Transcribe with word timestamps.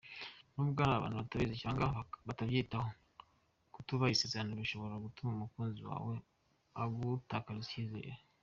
Nubwo 0.53 0.79
hari 0.81 0.93
abantu 0.95 1.17
batabizi 1.21 1.55
cyangwa 1.63 1.85
batabyitaho, 2.27 2.89
kutubaha 3.73 4.13
isezerano 4.15 4.53
bishobora 4.61 5.03
gutuma 5.05 5.31
umukunzi 5.33 5.81
wawe 5.89 6.15
agutakariza 6.83 7.67
icyizere. 7.69 8.11